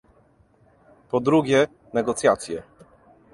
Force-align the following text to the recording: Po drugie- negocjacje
Po 1.09 1.19
drugie- 1.19 1.67
negocjacje 1.93 2.63